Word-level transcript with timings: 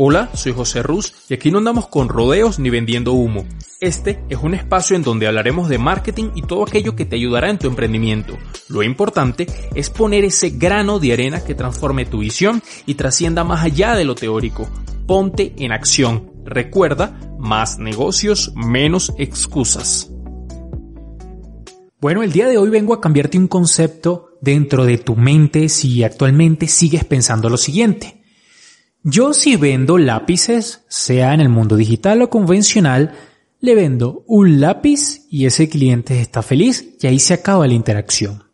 Hola, 0.00 0.30
soy 0.34 0.52
José 0.52 0.82
Ruz 0.82 1.12
y 1.28 1.34
aquí 1.34 1.50
no 1.50 1.58
andamos 1.58 1.88
con 1.88 2.08
rodeos 2.08 2.60
ni 2.60 2.70
vendiendo 2.70 3.14
humo. 3.14 3.44
Este 3.80 4.22
es 4.28 4.38
un 4.40 4.54
espacio 4.54 4.94
en 4.94 5.02
donde 5.02 5.26
hablaremos 5.26 5.68
de 5.68 5.78
marketing 5.78 6.30
y 6.36 6.42
todo 6.42 6.62
aquello 6.62 6.94
que 6.94 7.04
te 7.04 7.16
ayudará 7.16 7.50
en 7.50 7.58
tu 7.58 7.66
emprendimiento. 7.66 8.38
Lo 8.68 8.84
importante 8.84 9.48
es 9.74 9.90
poner 9.90 10.24
ese 10.24 10.50
grano 10.50 11.00
de 11.00 11.12
arena 11.12 11.42
que 11.42 11.56
transforme 11.56 12.06
tu 12.06 12.20
visión 12.20 12.62
y 12.86 12.94
trascienda 12.94 13.42
más 13.42 13.64
allá 13.64 13.96
de 13.96 14.04
lo 14.04 14.14
teórico. 14.14 14.68
Ponte 15.08 15.54
en 15.58 15.72
acción. 15.72 16.30
Recuerda, 16.44 17.18
más 17.38 17.78
negocios, 17.78 18.52
menos 18.54 19.12
excusas. 19.18 20.12
Bueno, 22.00 22.22
el 22.22 22.30
día 22.30 22.46
de 22.46 22.58
hoy 22.58 22.70
vengo 22.70 22.94
a 22.94 23.00
cambiarte 23.00 23.36
un 23.36 23.48
concepto 23.48 24.27
dentro 24.40 24.84
de 24.84 24.98
tu 24.98 25.16
mente 25.16 25.68
si 25.68 26.04
actualmente 26.04 26.68
sigues 26.68 27.04
pensando 27.04 27.48
lo 27.48 27.56
siguiente. 27.56 28.22
Yo 29.02 29.32
si 29.32 29.56
vendo 29.56 29.98
lápices, 29.98 30.84
sea 30.88 31.34
en 31.34 31.40
el 31.40 31.48
mundo 31.48 31.76
digital 31.76 32.22
o 32.22 32.30
convencional, 32.30 33.14
le 33.60 33.74
vendo 33.74 34.24
un 34.26 34.60
lápiz 34.60 35.26
y 35.30 35.46
ese 35.46 35.68
cliente 35.68 36.20
está 36.20 36.42
feliz 36.42 36.96
y 37.00 37.06
ahí 37.06 37.18
se 37.18 37.34
acaba 37.34 37.66
la 37.66 37.74
interacción. 37.74 38.44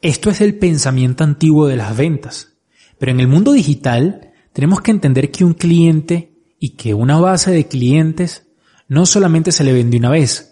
Esto 0.00 0.30
es 0.30 0.40
el 0.40 0.56
pensamiento 0.58 1.24
antiguo 1.24 1.66
de 1.66 1.76
las 1.76 1.96
ventas. 1.96 2.54
Pero 2.98 3.12
en 3.12 3.20
el 3.20 3.28
mundo 3.28 3.52
digital 3.52 4.32
tenemos 4.52 4.80
que 4.80 4.90
entender 4.90 5.30
que 5.30 5.44
un 5.44 5.54
cliente 5.54 6.32
y 6.58 6.70
que 6.70 6.94
una 6.94 7.18
base 7.18 7.50
de 7.50 7.66
clientes 7.66 8.46
no 8.88 9.06
solamente 9.06 9.52
se 9.52 9.64
le 9.64 9.72
vende 9.72 9.96
una 9.96 10.10
vez, 10.10 10.51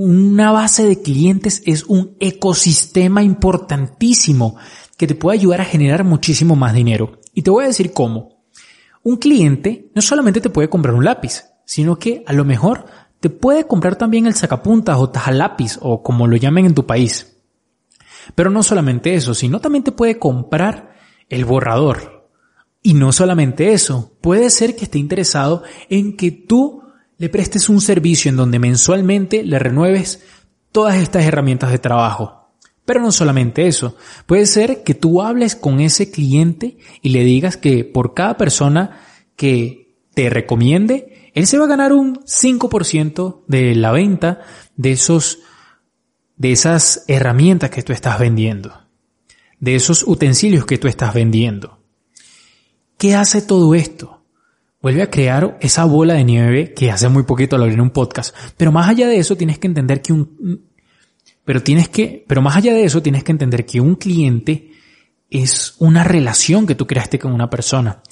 una 0.00 0.52
base 0.52 0.86
de 0.86 1.02
clientes 1.02 1.60
es 1.66 1.82
un 1.86 2.14
ecosistema 2.20 3.24
importantísimo 3.24 4.54
que 4.96 5.08
te 5.08 5.16
puede 5.16 5.38
ayudar 5.38 5.60
a 5.60 5.64
generar 5.64 6.04
muchísimo 6.04 6.54
más 6.54 6.72
dinero. 6.72 7.18
Y 7.34 7.42
te 7.42 7.50
voy 7.50 7.64
a 7.64 7.66
decir 7.66 7.92
cómo. 7.92 8.44
Un 9.02 9.16
cliente 9.16 9.90
no 9.96 10.00
solamente 10.00 10.40
te 10.40 10.50
puede 10.50 10.68
comprar 10.68 10.94
un 10.94 11.04
lápiz, 11.04 11.46
sino 11.64 11.98
que 11.98 12.22
a 12.28 12.32
lo 12.32 12.44
mejor 12.44 12.84
te 13.18 13.28
puede 13.28 13.66
comprar 13.66 13.96
también 13.96 14.26
el 14.26 14.34
sacapuntas 14.34 14.98
o 14.98 15.10
lápiz 15.32 15.78
o 15.80 16.00
como 16.00 16.28
lo 16.28 16.36
llamen 16.36 16.66
en 16.66 16.76
tu 16.76 16.86
país. 16.86 17.36
Pero 18.36 18.50
no 18.50 18.62
solamente 18.62 19.14
eso, 19.14 19.34
sino 19.34 19.60
también 19.60 19.82
te 19.82 19.90
puede 19.90 20.16
comprar 20.16 20.94
el 21.28 21.44
borrador. 21.44 22.30
Y 22.84 22.94
no 22.94 23.10
solamente 23.10 23.72
eso, 23.72 24.12
puede 24.20 24.48
ser 24.50 24.76
que 24.76 24.84
esté 24.84 25.00
interesado 25.00 25.64
en 25.88 26.16
que 26.16 26.30
tú 26.30 26.84
le 27.18 27.28
prestes 27.28 27.68
un 27.68 27.80
servicio 27.80 28.30
en 28.30 28.36
donde 28.36 28.58
mensualmente 28.58 29.42
le 29.42 29.58
renueves 29.58 30.22
todas 30.72 30.96
estas 30.96 31.24
herramientas 31.24 31.70
de 31.70 31.78
trabajo. 31.78 32.52
Pero 32.84 33.00
no 33.02 33.12
solamente 33.12 33.66
eso, 33.66 33.96
puede 34.24 34.46
ser 34.46 34.82
que 34.82 34.94
tú 34.94 35.20
hables 35.20 35.54
con 35.54 35.80
ese 35.80 36.10
cliente 36.10 36.78
y 37.02 37.10
le 37.10 37.22
digas 37.24 37.56
que 37.56 37.84
por 37.84 38.14
cada 38.14 38.36
persona 38.36 39.00
que 39.36 39.98
te 40.14 40.30
recomiende, 40.30 41.30
él 41.34 41.46
se 41.46 41.58
va 41.58 41.66
a 41.66 41.68
ganar 41.68 41.92
un 41.92 42.16
5% 42.24 43.44
de 43.46 43.74
la 43.74 43.92
venta 43.92 44.40
de 44.76 44.92
esos, 44.92 45.40
de 46.36 46.52
esas 46.52 47.04
herramientas 47.08 47.70
que 47.70 47.82
tú 47.82 47.92
estás 47.92 48.18
vendiendo, 48.18 48.72
de 49.60 49.74
esos 49.74 50.02
utensilios 50.06 50.64
que 50.64 50.78
tú 50.78 50.88
estás 50.88 51.12
vendiendo. 51.12 51.78
¿Qué 52.96 53.14
hace 53.14 53.42
todo 53.42 53.74
esto? 53.74 54.17
Vuelve 54.80 55.02
a 55.02 55.10
crear 55.10 55.58
esa 55.60 55.84
bola 55.84 56.14
de 56.14 56.24
nieve 56.24 56.72
que 56.72 56.90
hace 56.90 57.08
muy 57.08 57.24
poquito 57.24 57.58
lo 57.58 57.66
en 57.66 57.80
un 57.80 57.90
podcast. 57.90 58.34
Pero 58.56 58.72
más 58.72 58.88
allá 58.88 59.08
de 59.08 59.18
eso 59.18 59.36
tienes 59.36 59.58
que 59.58 59.66
entender 59.66 60.02
que 60.02 60.12
un, 60.12 60.68
pero 61.44 61.62
tienes 61.62 61.88
que, 61.88 62.24
pero 62.28 62.42
más 62.42 62.56
allá 62.56 62.74
de 62.74 62.84
eso 62.84 63.02
tienes 63.02 63.24
que 63.24 63.32
entender 63.32 63.64
que 63.64 63.80
un 63.80 63.94
cliente 63.96 64.70
es 65.30 65.74
una 65.78 66.04
relación 66.04 66.66
que 66.66 66.74
tú 66.74 66.86
creaste 66.86 67.18
con 67.18 67.32
una 67.32 67.50
persona. 67.50 68.02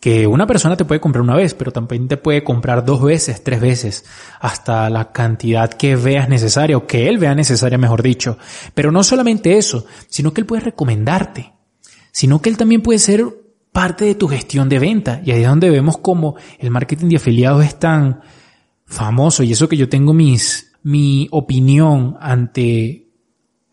Que 0.00 0.26
una 0.26 0.46
persona 0.46 0.76
te 0.76 0.84
puede 0.84 1.00
comprar 1.00 1.22
una 1.22 1.36
vez, 1.36 1.54
pero 1.54 1.72
también 1.72 2.08
te 2.08 2.18
puede 2.18 2.44
comprar 2.44 2.84
dos 2.84 3.02
veces, 3.02 3.42
tres 3.42 3.60
veces, 3.60 4.04
hasta 4.40 4.90
la 4.90 5.12
cantidad 5.12 5.72
que 5.72 5.96
veas 5.96 6.28
necesaria 6.28 6.76
o 6.76 6.86
que 6.86 7.08
él 7.08 7.18
vea 7.18 7.34
necesaria, 7.34 7.78
mejor 7.78 8.02
dicho. 8.02 8.36
Pero 8.74 8.92
no 8.92 9.02
solamente 9.02 9.56
eso, 9.56 9.86
sino 10.08 10.34
que 10.34 10.42
él 10.42 10.46
puede 10.46 10.62
recomendarte, 10.62 11.54
sino 12.12 12.42
que 12.42 12.50
él 12.50 12.58
también 12.58 12.82
puede 12.82 12.98
ser 12.98 13.24
parte 13.74 14.04
de 14.04 14.14
tu 14.14 14.28
gestión 14.28 14.68
de 14.68 14.78
venta. 14.78 15.20
Y 15.24 15.32
ahí 15.32 15.42
es 15.42 15.48
donde 15.48 15.68
vemos 15.68 15.98
cómo 15.98 16.36
el 16.60 16.70
marketing 16.70 17.08
de 17.08 17.16
afiliados 17.16 17.64
es 17.64 17.76
tan 17.76 18.20
famoso. 18.86 19.42
Y 19.42 19.50
eso 19.50 19.68
que 19.68 19.76
yo 19.76 19.88
tengo 19.88 20.14
mis, 20.14 20.72
mi 20.84 21.26
opinión 21.32 22.16
ante 22.20 23.08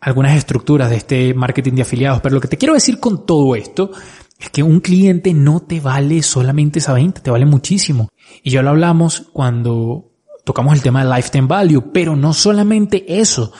algunas 0.00 0.36
estructuras 0.36 0.90
de 0.90 0.96
este 0.96 1.34
marketing 1.34 1.74
de 1.74 1.82
afiliados. 1.82 2.20
Pero 2.20 2.34
lo 2.34 2.40
que 2.40 2.48
te 2.48 2.58
quiero 2.58 2.74
decir 2.74 2.98
con 2.98 3.24
todo 3.24 3.54
esto 3.54 3.92
es 4.40 4.50
que 4.50 4.64
un 4.64 4.80
cliente 4.80 5.32
no 5.34 5.60
te 5.60 5.78
vale 5.78 6.20
solamente 6.24 6.80
esa 6.80 6.94
venta, 6.94 7.22
te 7.22 7.30
vale 7.30 7.46
muchísimo. 7.46 8.08
Y 8.42 8.50
ya 8.50 8.60
lo 8.62 8.70
hablamos 8.70 9.28
cuando 9.32 10.10
tocamos 10.42 10.74
el 10.74 10.82
tema 10.82 11.04
de 11.04 11.14
lifetime 11.14 11.46
value, 11.46 11.92
pero 11.92 12.16
no 12.16 12.32
solamente 12.32 13.20
eso, 13.20 13.52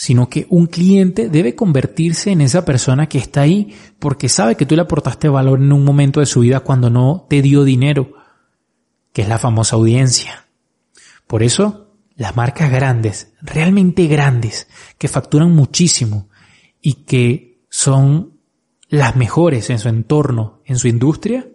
sino 0.00 0.30
que 0.30 0.46
un 0.48 0.66
cliente 0.66 1.28
debe 1.28 1.54
convertirse 1.54 2.30
en 2.30 2.40
esa 2.40 2.64
persona 2.64 3.06
que 3.06 3.18
está 3.18 3.42
ahí 3.42 3.76
porque 3.98 4.30
sabe 4.30 4.54
que 4.54 4.64
tú 4.64 4.74
le 4.74 4.80
aportaste 4.80 5.28
valor 5.28 5.60
en 5.60 5.70
un 5.74 5.84
momento 5.84 6.20
de 6.20 6.26
su 6.26 6.40
vida 6.40 6.60
cuando 6.60 6.88
no 6.88 7.26
te 7.28 7.42
dio 7.42 7.64
dinero, 7.64 8.14
que 9.12 9.20
es 9.20 9.28
la 9.28 9.36
famosa 9.36 9.76
audiencia. 9.76 10.46
Por 11.26 11.42
eso, 11.42 11.92
las 12.16 12.34
marcas 12.34 12.70
grandes, 12.70 13.34
realmente 13.42 14.06
grandes, 14.06 14.68
que 14.96 15.06
facturan 15.06 15.54
muchísimo 15.54 16.30
y 16.80 17.04
que 17.04 17.60
son 17.68 18.38
las 18.88 19.16
mejores 19.16 19.68
en 19.68 19.78
su 19.78 19.90
entorno, 19.90 20.62
en 20.64 20.78
su 20.78 20.88
industria, 20.88 21.46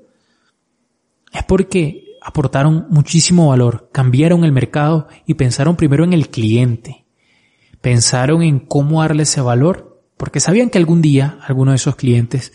es 1.33 1.43
porque 1.45 2.19
aportaron 2.21 2.85
muchísimo 2.91 3.47
valor, 3.47 3.89
cambiaron 3.91 4.43
el 4.43 4.51
mercado 4.51 5.07
y 5.25 5.33
pensaron 5.33 5.75
primero 5.75 6.03
en 6.03 6.13
el 6.13 6.29
cliente 6.29 7.04
pensaron 7.85 8.41
en 8.41 8.57
cómo 8.57 9.01
darle 9.01 9.21
ese 9.21 9.41
valor 9.41 10.01
porque 10.17 10.39
sabían 10.39 10.71
que 10.71 10.79
algún 10.79 11.03
día 11.03 11.37
alguno 11.43 11.69
de 11.69 11.75
esos 11.75 11.95
clientes 11.95 12.51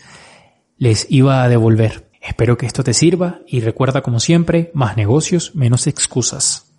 les 0.76 1.06
iba 1.08 1.44
a 1.44 1.48
devolver. 1.48 2.10
Espero 2.20 2.58
que 2.58 2.66
esto 2.66 2.82
te 2.82 2.94
sirva 2.94 3.38
y 3.46 3.60
recuerda 3.60 4.02
como 4.02 4.18
siempre, 4.18 4.72
más 4.74 4.96
negocios, 4.96 5.54
menos 5.54 5.86
excusas. 5.86 6.66